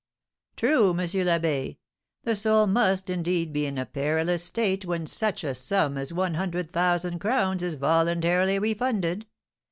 [0.55, 0.97] "True, M.
[0.97, 1.77] l'Abbé,
[2.23, 6.33] the soul must indeed be in a perilous state when such a sum as one
[6.33, 9.27] hundred thousand crowns is voluntarily refunded.